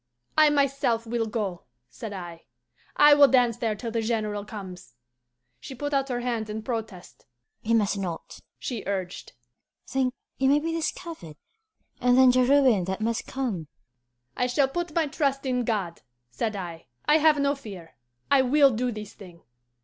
[0.35, 2.45] 'I myself will go,' said I;
[2.97, 4.95] 'I will dance there till the General comes.'
[5.59, 7.27] She put out her hand in protest.
[7.61, 9.33] 'You must not,' she urged.
[9.85, 11.35] 'Think: you may be discovered,
[11.99, 13.67] and then the ruin that must come!'
[14.35, 16.87] "'I shall put my trust in God,' said I.
[17.05, 17.95] 'I have no fear.
[18.31, 19.43] I will do this thing.